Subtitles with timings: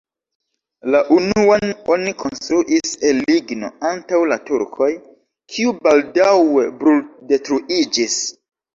[0.95, 4.91] La unuan oni konstruis el ligno antaŭ la turkoj,
[5.55, 8.23] kiu baldaŭe bruldetruiĝis.